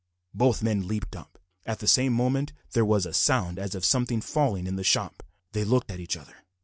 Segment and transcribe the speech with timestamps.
[0.33, 1.37] Both men leaped up.
[1.63, 5.21] At the same moment there was a sound as of something falling in the shop.
[5.51, 6.37] They looked at each other.